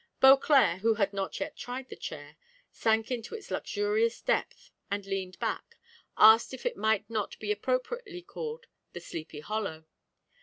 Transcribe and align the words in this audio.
Beauclerc, 0.19 0.79
who 0.79 0.95
had 0.95 1.13
not 1.13 1.39
yet 1.39 1.55
tried 1.55 1.89
the 1.89 1.95
chair, 1.95 2.35
sank 2.71 3.11
into 3.11 3.35
its 3.35 3.51
luxurious 3.51 4.19
depth, 4.19 4.71
and 4.89 5.05
leaning 5.05 5.35
back, 5.39 5.77
asked 6.17 6.55
if 6.55 6.65
it 6.65 6.75
might 6.75 7.07
not 7.07 7.37
be 7.37 7.51
appropriately 7.51 8.23
called 8.23 8.65
the 8.93 8.99
"Sleepy 8.99 9.41
hollow." 9.41 9.85